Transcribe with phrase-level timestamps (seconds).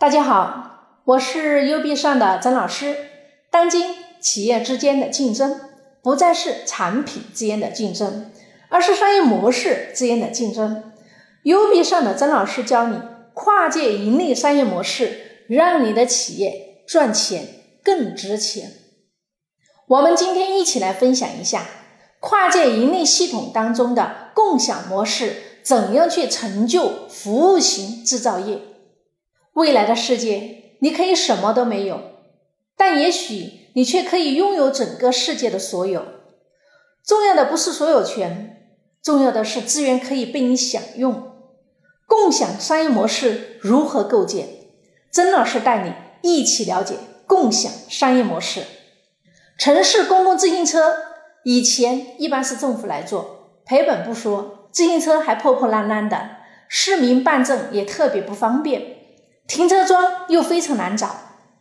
[0.00, 2.96] 大家好，我是 U B 上的曾老师。
[3.50, 5.60] 当今企业之间的竞争
[6.02, 8.32] 不再是产品之间的竞争，
[8.70, 10.90] 而是商业模式之间的竞争。
[11.42, 12.98] U B 上的曾老师教你
[13.34, 17.46] 跨界盈利商业模式，让你的企业赚钱
[17.84, 18.72] 更值钱。
[19.86, 21.66] 我们今天一起来分享一下
[22.20, 28.62] 跨界盈利系统当中的共享模式，怎样去成就服务型制造业。
[29.60, 32.00] 未来的世界，你可以什么都没有，
[32.78, 36.02] 但也许你却可以拥有整个世界的所有。
[37.04, 41.32] 重要的不是所有权，重要的是资源可以被你享用。
[42.06, 44.48] 共享商业模式如何构建？
[45.10, 45.92] 曾老师带你
[46.22, 46.94] 一起了解
[47.26, 48.62] 共享商业模式。
[49.58, 50.94] 城市公共自行车
[51.44, 56.30] 以前一般是政府来做，赔本不说，自行车还破破烂烂的，
[56.66, 58.99] 市民办证也特别不方便。
[59.50, 61.08] 停车桩又非常难找，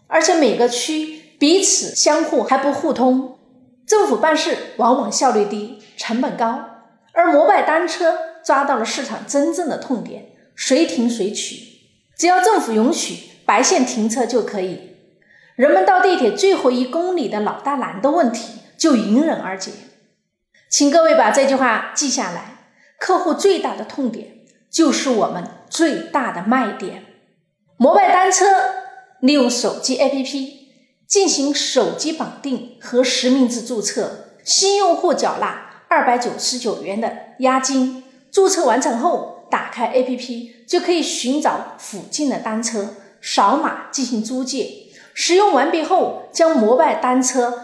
[0.06, 3.40] 而且每个区彼此相互还不互通，
[3.88, 6.66] 政府办事往往效率低，成本高。
[7.14, 8.16] 而摩拜单车
[8.46, 11.56] 抓到了市场真正的痛点，随停随取，
[12.16, 14.92] 只要政府允许白线停车就可以，
[15.56, 19.72] 人们到地铁最后一公里的老大难的问题就迎刃而解。
[20.70, 27.06] 请各位把这句话记下来：客户最大的痛点就是我们最大的卖点。
[27.82, 28.46] 摩拜单车
[29.22, 30.52] 利用手机 APP
[31.08, 38.04] 进行手机绑定和实名制注册，新用户缴纳二百九十九元的押金。
[38.30, 44.90] 注册完成后，打开 APP 就可以寻找附近的单车，扫码进行租借。
[45.14, 47.64] 使用完毕后，将摩拜单车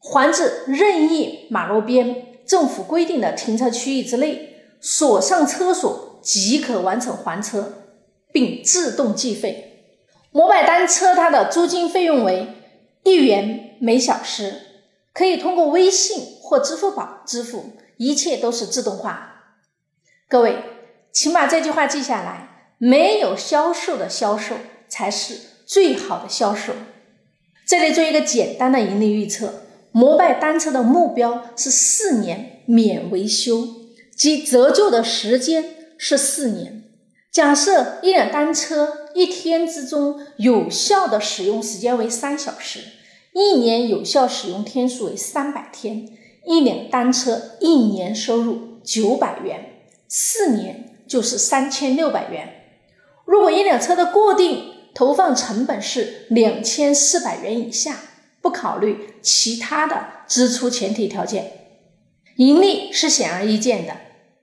[0.00, 7.83] 还至任意马路边、政府规定的停车区域之内，锁上车锁即可完成还车。
[8.34, 9.86] 并自动计费。
[10.32, 12.48] 摩拜单车它的租金费用为
[13.04, 14.62] 一元每小时，
[15.12, 19.60] 可以通过微信或支付宝支付，一切都是自动化。
[20.28, 20.56] 各位，
[21.12, 24.56] 请把这句话记下来：没有销售的销售
[24.88, 26.72] 才是最好的销售。
[27.64, 29.62] 这里做一个简单的盈利预测：
[29.92, 33.68] 摩拜单车的目标是四年免维修，
[34.16, 35.64] 即折旧的时间
[35.96, 36.83] 是四年。
[37.34, 42.78] 假设一辆单车一天之中有效的使用时间为三小时，
[43.32, 46.08] 一年有效使用天数为三百天，
[46.46, 52.48] 一辆单车一年收入九百元，四年就是三千六百元。
[53.24, 57.96] 如果一辆车的固定投放成本是两千四百元以下，
[58.40, 61.50] 不考虑其他的支出前提条件，
[62.36, 63.96] 盈利是显而易见的。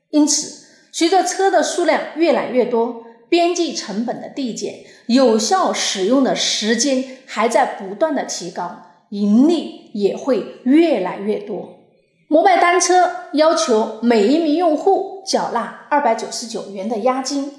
[0.09, 0.59] 因此。
[0.91, 11.79] 随着车的数量越来越多，边际成本的递减，有效使用的时间还在不断的提高，盈利也会越来越多。
[12.27, 17.53] 摩拜单车要求每一名用户缴纳二百九十九元的押金，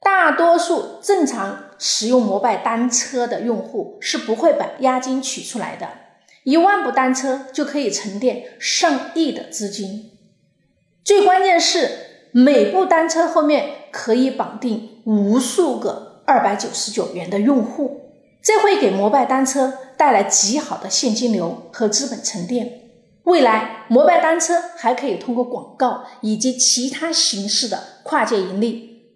[0.00, 5.88] 大多数正常使用摩拜单车的用户是不会把押金取出来的。
[6.42, 10.10] 一万部单车就可以沉淀上亿的资金，
[11.04, 12.13] 最关键是。
[12.36, 18.10] 每部单车后面可以绑定无数个二百九十九元的用户，
[18.42, 22.90] 这会给摩拜单车带来极好的现金流和资本沉淀。
[23.22, 29.12] 未来，摩拜单车还可以通过广告以及其他形式的跨界盈利。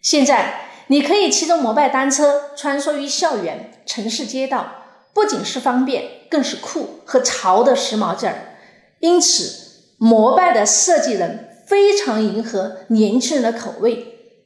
[0.00, 4.72] 现在，你可以骑着摩拜单车穿梭于校园、城市街道，
[5.12, 8.56] 不仅是方便，更是酷和潮的时髦劲儿。
[9.00, 11.47] 因此，摩拜的设计人。
[11.68, 14.40] 非常迎合年轻人的口味，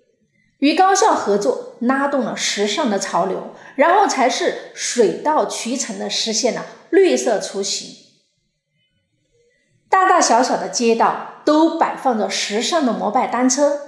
[0.59, 7.97] 与高校合作拉动了时尚的潮流，然后才是水到渠成的实现了绿色出行。
[9.89, 13.79] 大大小小的街道都摆放着时尚的摩拜单车，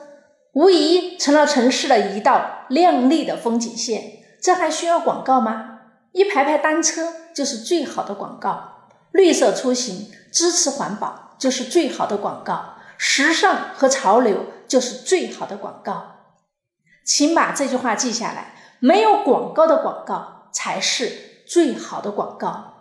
[0.52, 4.12] 无疑成了城市的一道亮丽的风景线。
[4.40, 5.80] 这还需要广告吗？
[6.12, 12.73] 一排排单车就是最好的广告，绿色出行支持环保就是最好的广告。
[12.96, 16.36] 时尚和潮流就是最好的广告，
[17.04, 18.54] 请把这句话记下来。
[18.80, 22.72] 没有广告的广告才是最好的广告。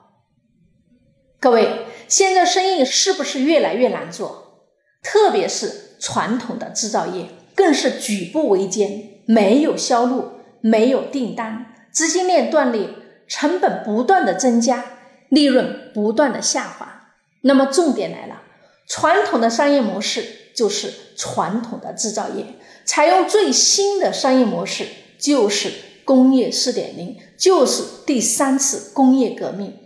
[1.40, 4.68] 各位，现在生意是不是越来越难做？
[5.02, 12.90] 特别是传统的制造业，更是举步维艰，没有销路，没有订单，资金链断裂，
[13.28, 14.84] 成本不断的增加，
[15.30, 17.12] 利润不断的下滑。
[17.42, 18.42] 那么重点来了。
[18.88, 22.46] 传统的商业模式就是传统的制造业，
[22.86, 24.88] 采用最新的商业模式
[25.18, 25.72] 就是
[26.04, 29.78] 工业四点零，就是第三次工业革命。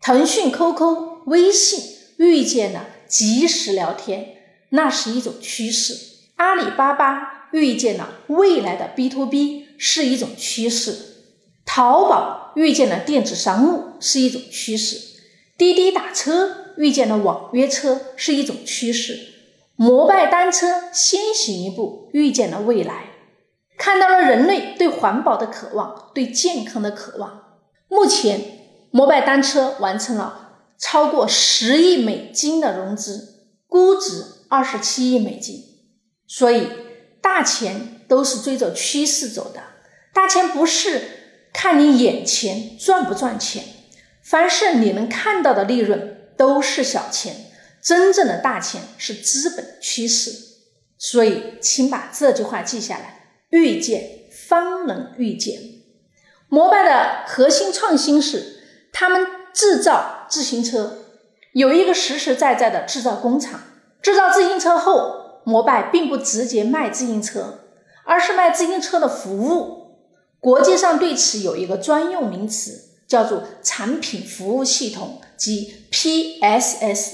[0.00, 1.82] 腾讯、QQ、微信
[2.18, 4.36] 遇见了即时聊天，
[4.68, 5.94] 那是一种趋势；
[6.36, 10.92] 阿里巴巴遇见了未来的 B to B，是一种趋势；
[11.64, 14.98] 淘宝遇见了电子商务，是一种趋势；
[15.56, 19.14] 滴滴打车遇见了网约车，是一种趋势；
[19.76, 23.10] 摩拜单车先行一步遇见了未来。
[23.76, 27.58] 看到了人类对环保的渴望，对健康的渴望。
[27.88, 28.40] 目前，
[28.90, 35.56] 摩拜单车完成了超过十亿美金的融资，估值二十七亿美金。
[36.26, 36.68] 所以，
[37.20, 39.60] 大钱都是追着趋势走的。
[40.12, 41.02] 大钱不是
[41.52, 43.64] 看你眼前赚不赚钱，
[44.22, 47.50] 凡是你能看到的利润都是小钱，
[47.82, 50.32] 真正的大钱是资本趋势。
[50.98, 53.22] 所以，请把这句话记下来。
[53.50, 55.60] 遇见方能遇见。
[56.48, 60.98] 摩拜的核心创新是，他们制造自行车，
[61.52, 63.60] 有一个实实在在的制造工厂。
[64.02, 67.60] 制造自行车后，摩拜并不直接卖自行车，
[68.04, 69.98] 而是卖自行车的服务。
[70.40, 77.08] 国际上对此有一个专用名词，叫做产品服务系统，即 PSS，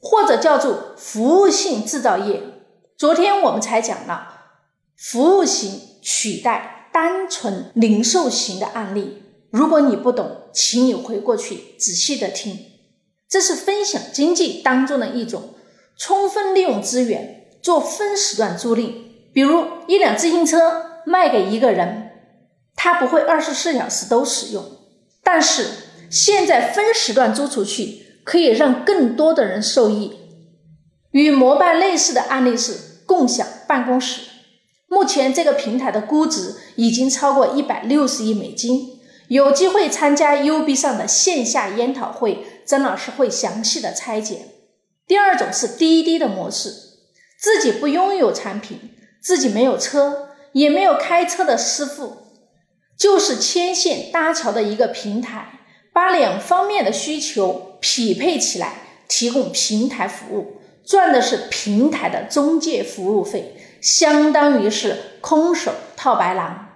[0.00, 2.42] 或者叫做服务性制造业。
[2.98, 4.36] 昨天我们才讲了。
[4.96, 12.66] 服务型取代单纯零售型的案例，如果你不懂，请你回过去仔细的听。
[13.26, 15.54] 这是分享经济当中的一种，
[15.96, 18.92] 充分利用资源做分时段租赁。
[19.32, 22.10] 比如一辆自行车卖给一个人，
[22.76, 24.62] 他不会二十四小时都使用，
[25.22, 25.66] 但是
[26.10, 30.18] 现在分时段租出去，可以让更多的人受益。
[31.12, 34.22] 与摩拜类似的案例是共享办公室。
[34.88, 38.98] 目前这个平台的估值已经超过一百六十亿美金，
[39.28, 44.46] 有机会参加 U B 上的线下研讨会，曾老师会详细的拆解。
[45.06, 46.72] 第二种是滴滴的模式，
[47.40, 48.78] 自己不拥有产品，
[49.22, 52.16] 自己没有车，也没有开车的师傅，
[52.98, 55.59] 就是牵线搭桥的一个平台，
[55.92, 58.74] 把两方面的需求匹配起来，
[59.08, 63.56] 提供平台服务，赚的是平台的中介服务费。
[63.80, 66.68] 相当于是空手套白狼。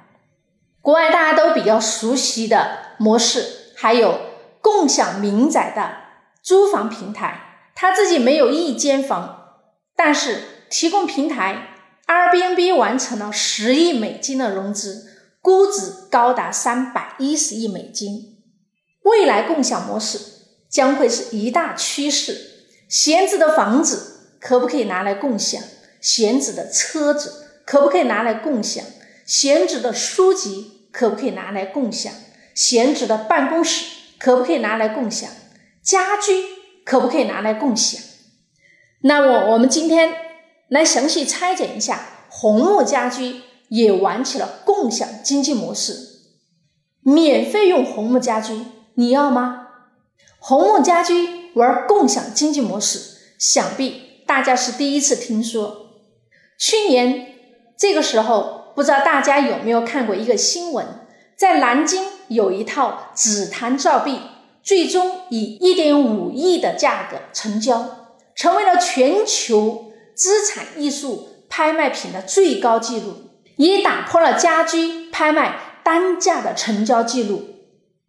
[0.81, 4.21] 国外大家都比较熟悉的模式，还有
[4.61, 5.97] 共享民宅的
[6.43, 9.49] 租房平台，他自己没有一间房，
[9.95, 11.69] 但是提供平台。
[12.07, 15.07] Airbnb 完成了十亿美金的融资，
[15.41, 18.34] 估值高达三百一十亿美金。
[19.05, 20.19] 未来共享模式
[20.69, 22.51] 将会是一大趋势。
[22.89, 25.63] 闲置的房子可不可以拿来共享？
[26.01, 28.85] 闲置的车子可不可以拿来共享？
[29.25, 32.13] 闲置的书籍可不可以拿来共享？
[32.55, 33.87] 闲置的办公室
[34.19, 35.31] 可不可以拿来共享？
[35.83, 36.33] 家居
[36.85, 38.03] 可不可以拿来共享？
[39.01, 40.15] 那么我们今天
[40.69, 46.21] 来详细拆解一下，红木家居也玩起了共享经济模式，
[47.03, 48.55] 免费用红木家居，
[48.97, 49.69] 你要吗？
[50.39, 53.01] 红木家居玩共享经济模式，
[53.39, 55.87] 想必大家是第一次听说。
[56.59, 57.35] 去年
[57.77, 60.87] 这个时候，不知道大家有没有看过一个新闻，
[61.37, 64.21] 在南京有一套紫檀造币，
[64.63, 73.15] 最终以一点五亿的价格成交，成为了全球资产艺术拍卖品的最高纪录，
[73.57, 77.54] 也打破了家居拍卖单价的成交记录。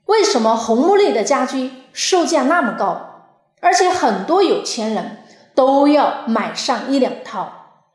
[0.06, 5.24] 为什么红木类的家居售价那么高，而且很多有钱人
[5.56, 7.52] 都要买上一两套？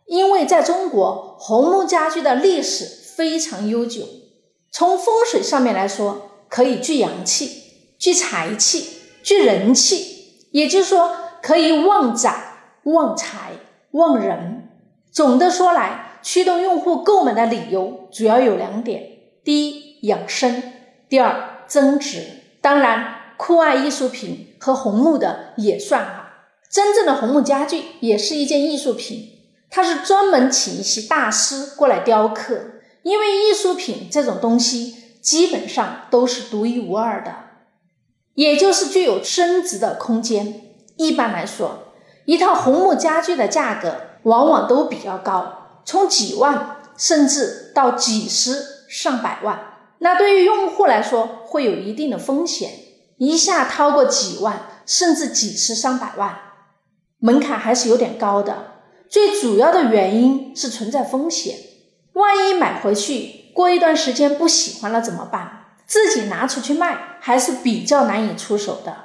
[0.06, 2.84] 因为在中国，红木家具的历史
[3.16, 4.02] 非常悠久。
[4.72, 13.52] 从风水上面来说，可以聚阳气、聚财气、聚人气，也就是说，可以旺宅、旺财、
[13.92, 14.68] 旺人。
[15.12, 19.04] 总的说来，驱动用户购买的理由主要有两点：
[19.44, 20.60] 第一，养生；
[21.08, 22.24] 第二，增值。
[22.60, 26.26] 当然，酷爱艺术品和红木的也算哈。
[26.70, 29.28] 真正的红木家具也是一件艺术品。
[29.70, 32.60] 它是专门请一些大师过来雕刻，
[33.02, 37.32] 因为艺术品这种东西基本上都是独一无二的，
[38.34, 40.62] 也就是具有升值的空间。
[40.96, 49.60] 一般来说，一套红木家具的价格往往都比较高，从几万甚至到几十上百万。
[49.98, 52.70] 那对于用户来说，会有一定的风险，
[53.18, 56.38] 一下掏过几万甚至几十上百万，
[57.18, 58.74] 门槛还是有点高的。
[59.08, 61.56] 最主要的原因是存在风险，
[62.12, 65.64] 万一买回去过一段时间不喜欢了怎么办？
[65.84, 68.96] 自己拿出去卖还是比较难以出手的。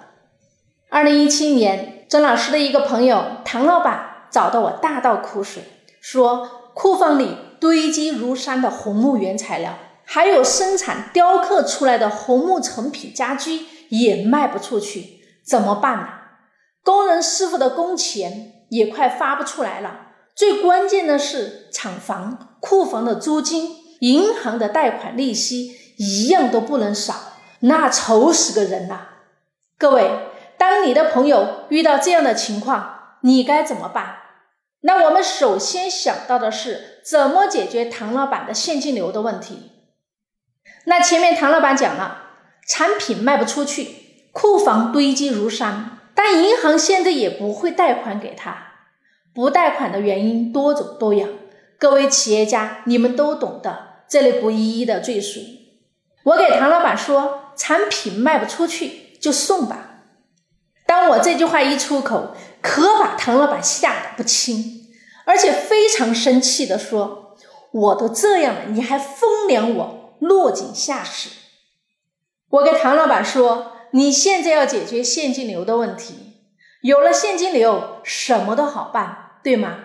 [0.90, 5.64] 二零一七年，曾老师的一个朋友唐老板找到我大倒苦水，
[6.00, 9.74] 说库房里堆积如山的红木原材料，
[10.06, 16.08] 还有生产雕刻出来的红木成品家居也卖不出去，怎么办呢？
[16.84, 20.02] 工人师傅的工钱也快发不出来了。
[20.36, 23.72] 最关键的是，厂房、库房的租金、
[24.02, 27.16] 银行的贷款利息一样都不能少，
[27.62, 29.08] 那愁死个人呐！
[29.78, 34.18] 各位，当你的朋友遇到这样的情况，你该怎么办？
[34.82, 39.72] 那我们首先想到的是怎么解决唐老板的现金流的问题。
[40.86, 42.24] 那前面唐老板讲了，
[42.68, 43.96] 产品卖不出去，
[44.32, 48.74] 库房堆积如山，但银行现在也不会贷款给他。
[49.34, 51.30] 不贷款的原因多种多样，
[51.78, 55.42] 各位企业家你们都懂的，这里不一一的赘述。
[56.24, 60.04] 我给唐老板说，产品卖不出去就送吧。
[60.88, 64.88] 当我这句话一出口，可把唐老板吓得不轻，
[65.26, 67.36] 而且非常生气的说
[67.74, 71.30] ：“我都这样了，你还风凉我，落井下石。”
[72.50, 76.38] 我给唐老板说：“你现在要解决现金流的问题，
[76.82, 79.78] 有了现金流，什么都好办。”对吗？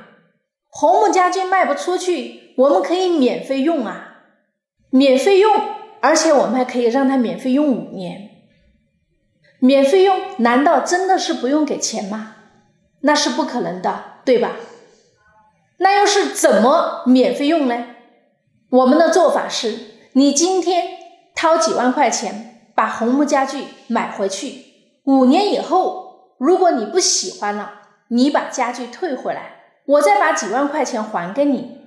[0.68, 4.23] 红木家具卖不出去，我们可以免费用啊，
[4.90, 5.54] 免费用，
[6.00, 8.30] 而且我们还可以让他免费用五年。
[9.59, 12.37] 免费用难道真的是不用给钱吗？
[13.00, 14.56] 那是不可能的，对吧？
[15.78, 17.87] 那又是怎么免费用呢？
[18.70, 20.99] 我们的做法是，你今天
[21.37, 24.64] 掏几万块钱把红木家具买回去，
[25.05, 27.75] 五年以后，如果你不喜欢了。
[28.12, 31.79] 你把家具退回来，我再把几万块钱还给你，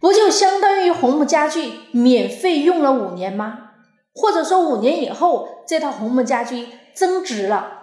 [0.00, 3.72] 不就相当于红木家具免费用了五年吗？
[4.14, 7.82] 或者说五年以后这套红木家具增值了，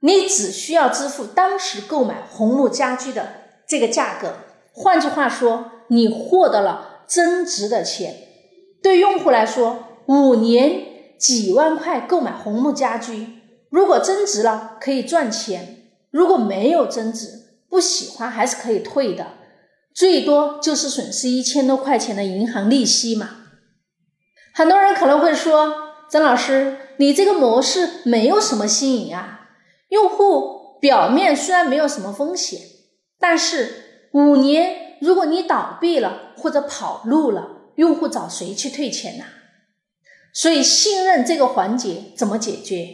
[0.00, 3.34] 你只需要支付当时购买红木家具的
[3.68, 4.32] 这个价格。
[4.72, 8.31] 换句话说，你获得了增值的钱。
[8.82, 13.28] 对用户来说，五年几万块购买红木家居，
[13.70, 15.78] 如果增值了，可以赚钱。
[16.10, 17.28] 如果没有增值，
[17.70, 19.28] 不喜欢还是可以退的，
[19.94, 23.30] 最多就是损失一千多块钱的银行利息嘛。
[24.52, 25.72] 很多人可能会说，
[26.10, 29.48] 曾老师，你这个模式没有什么新颖啊。
[29.88, 32.60] 用户表面虽然没有什么风险，
[33.18, 39.24] 但是五年如果你倒闭了或者跑路了，用户找谁去退钱呢？
[40.32, 42.88] 所以信任这个环节怎么解决？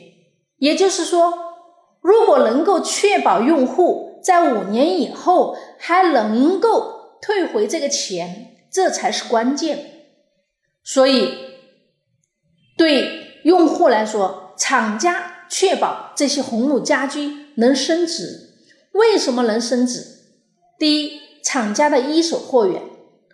[0.59, 1.47] 也就是说。
[2.01, 10.07] 如果能够确保用户在五年以后还能够退回这个钱，这才是关键。
[10.85, 11.35] 所以，
[12.79, 18.55] 对用户来说，厂家确保这些红木家居能升值。
[18.93, 20.05] 为什么能升值？
[20.79, 22.81] 第一，厂家的一手货源，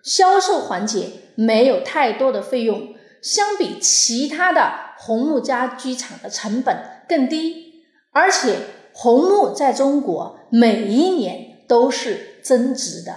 [0.03, 6.77] 销售环节没有太多的费用，相比其他的红木家居厂的成本
[7.09, 7.85] 更低。
[8.13, 8.57] 而且
[8.93, 13.13] 红木在中国每一年都是增值的，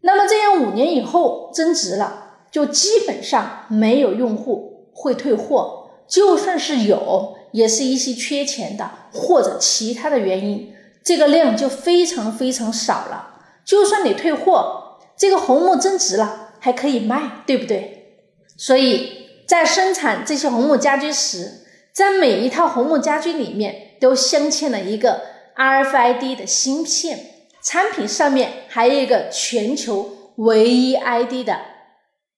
[0.00, 10.72] 那么这样五年以后增值了，就基本上没有用户会退货，就算是有，也是一些缺钱的或者其他的原因，
[11.04, 13.36] 这个量就非常非常少了。
[13.64, 18.16] 就算你退货，这个红木增值了还可以卖，对不对？
[18.56, 23.82] 所以在生产这些红木家居时，在每一套红木家居里面。
[24.00, 25.22] 都镶嵌了一个
[25.56, 31.58] RFID 的芯片，产品上面还有一个全球唯一 ID 的，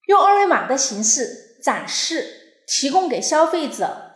[0.06, 2.24] 用二维码的形式展示，
[2.68, 4.12] 提供给消费者。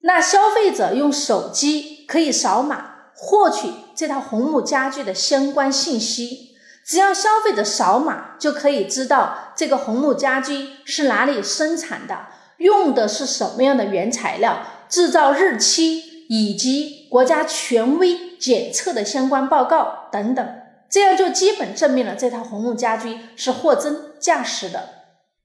[0.00, 6.53] 那消费者用手机可以扫码获取这套红木家具的相关信息，
[6.86, 12.26] 只要消费者扫码就可以知道这个红木家居是哪里生产的，
[12.58, 16.14] 用的是什么样的原材料，制造日期。
[16.26, 24.88] 以及国家权威检测的相关报告等等，这样就基本证明了这套红木家居是货真价实的。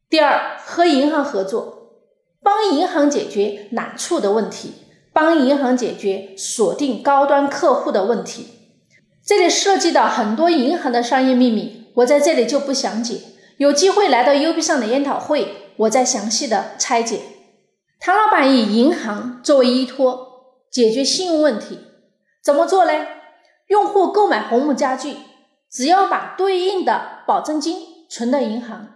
[0.09, 1.89] 第二，和银行合作，
[2.41, 4.73] 帮银行解决难处的问题，
[5.11, 8.47] 帮银行解决锁定高端客户的问题。
[9.29, 13.21] 这里涉及到很多银行的商业秘密，我在这里就不详解。
[13.57, 17.21] 有机会来到 U B 上的研讨会，我再详细的拆解。
[17.99, 20.25] 唐老板以银行作为依托。
[20.71, 21.79] 解决信用问题
[22.43, 22.91] 怎么做呢？
[23.67, 25.15] 用户购买红木家具，
[25.69, 27.77] 只要把对应的保证金
[28.09, 28.95] 存到银行，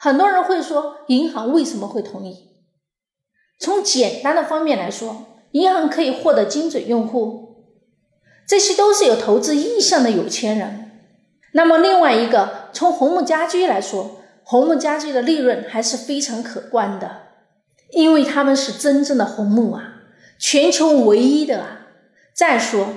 [0.00, 2.48] 很多人会说，银行为什么会同意？
[3.60, 7.45] 从简单的方面来说，银行可以获得精准用户，
[8.46, 10.92] 这些都是有投资意向的有钱人。
[11.52, 17.22] 那么另外一个，从红木家居来说，红木家居的利润还是非常可观的，
[17.90, 20.02] 因为他们是真正的红木啊，
[20.38, 21.86] 全球唯一的啊。
[22.34, 22.88] 再说，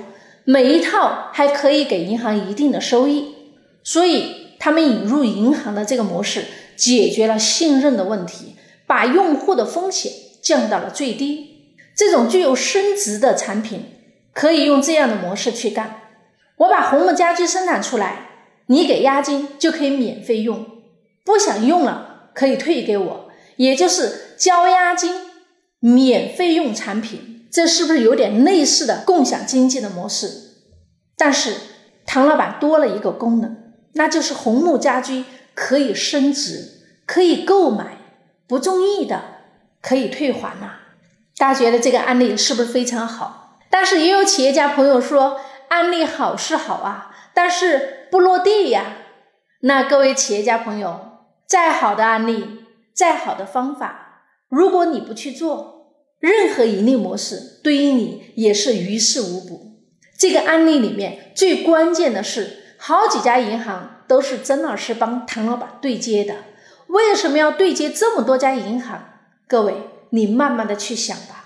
[0.44, 3.34] 每一套还可以给银行一定的收益，
[3.82, 6.44] 所以他们引入银行的这个模式，
[6.76, 11.74] 解决了信任的问题，把用户的风险降到了最低。
[11.96, 13.84] 这种具有升值的产品，
[14.32, 16.00] 可以用这样的模式去干。
[16.56, 18.26] 我把红木家居生产出来。
[18.66, 20.64] 你给押金就可以免费用，
[21.24, 25.12] 不想用了可以退给我，也就是交押金
[25.80, 30.52] 免费用产品，这是不是有点类似的共享经济的模式？
[31.16, 31.56] 但是
[32.06, 33.56] 唐老板多了一个功能，
[33.94, 35.24] 那就是红木家居
[35.56, 37.98] 可以升值，可以购买，
[38.46, 39.20] 不中意的
[39.82, 40.74] 可以退还呐。
[41.36, 43.39] 大家觉得这个案例是不是非常好？
[43.70, 47.96] 但是也有企业家朋友说，案例好是好啊，但是。
[48.10, 48.96] 不落地呀，
[49.60, 50.98] 那各位企业家朋友，
[51.46, 59.76] 再好的案例，再好的方法，如果你不去做，任何盈利模式对于你也是于事无补。
[60.18, 66.34] 这个案例里面最关键的是，好几家银行都是曾老师帮唐老板对接的。
[66.88, 69.04] 为什么要对接这么多家银行？
[69.46, 69.74] 各位，
[70.10, 71.39] 你慢慢的去想吧。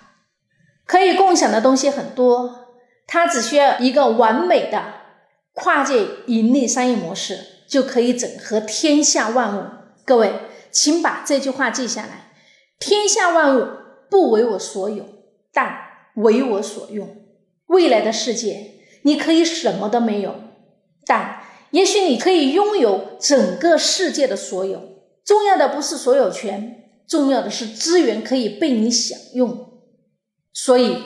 [0.86, 2.68] 可以共享的东西很多，
[3.06, 4.82] 它只需要一个完美的。
[5.52, 7.38] 跨界盈利商业模式
[7.68, 9.62] 就可以整合天下万物。
[10.04, 10.32] 各位，
[10.72, 12.32] 请把这句话记下来：
[12.80, 13.68] 天下万物
[14.10, 15.04] 不为我所有，
[15.52, 15.76] 但
[16.16, 17.08] 为我所用。
[17.66, 18.72] 未来的世界，
[19.02, 20.34] 你可以什么都没有，
[21.06, 24.82] 但也许你可以拥有整个世界的所有。
[25.24, 29.73] 重要的不是所有权，重要的是资源可以被你享用。
[30.54, 30.96] 所以，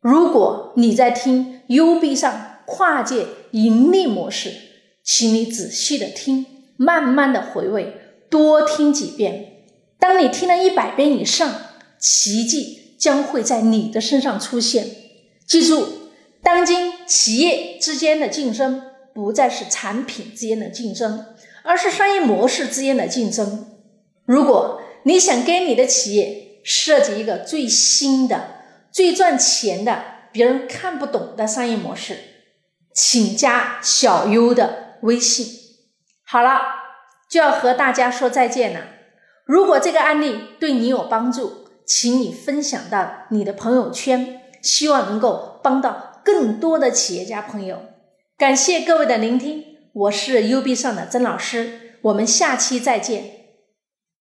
[0.00, 2.48] 如果你在听 U B 上。
[2.64, 4.54] 跨界盈利模式，
[5.02, 6.46] 请你仔细的听，
[6.76, 7.96] 慢慢的回味，
[8.30, 9.64] 多听几遍。
[9.98, 11.52] 当你听了一百遍以上，
[11.98, 14.86] 奇迹将会在你的身上出现。
[15.44, 15.86] 记住，
[16.40, 18.80] 当今企业之间的竞争
[19.12, 21.26] 不再是产品之间的竞争，
[21.64, 23.66] 而是商业模式之间的竞争。
[24.24, 28.51] 如果你想给你的企业设计一个最新的、
[28.92, 32.18] 最赚钱的、别人看不懂的商业模式，
[32.94, 35.46] 请加小优的微信。
[36.24, 36.60] 好了，
[37.28, 38.80] 就要和大家说再见了。
[39.44, 47.82] 如果这个案例对你有帮助，请你分享到你的朋友圈，希望能够帮到更多的企业家朋友。
[48.38, 53.41] 感谢各位的聆听，我是 UB 上的曾老师，我们下期再见。